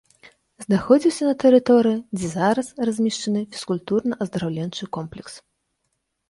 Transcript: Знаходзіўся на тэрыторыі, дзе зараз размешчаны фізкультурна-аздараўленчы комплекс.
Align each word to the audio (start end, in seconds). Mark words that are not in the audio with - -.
Знаходзіўся 0.63 1.27
на 1.27 1.33
тэрыторыі, 1.43 1.99
дзе 2.19 2.27
зараз 2.31 2.71
размешчаны 2.87 3.45
фізкультурна-аздараўленчы 3.53 4.83
комплекс. 4.99 5.33